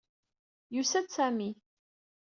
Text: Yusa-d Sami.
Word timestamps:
Yusa-d 0.75 1.07
Sami. 1.15 1.49